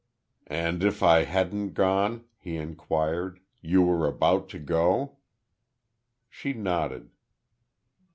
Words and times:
"And 0.47 0.83
if 0.83 1.03
I 1.03 1.25
hadn't 1.25 1.75
gone," 1.75 2.25
he 2.39 2.55
inquired, 2.57 3.39
"you 3.61 3.83
were 3.83 4.07
about 4.07 4.49
to 4.49 4.57
go?" 4.57 5.17
She 6.27 6.53
nodded. 6.53 7.11